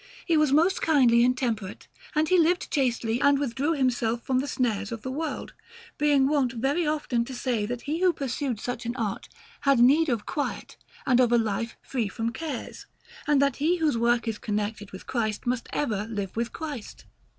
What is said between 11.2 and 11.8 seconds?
a life